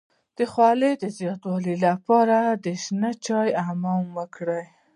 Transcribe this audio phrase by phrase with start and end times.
[0.37, 4.63] د خولې د زیاتوالي لپاره د شنه چای حمام وکړئ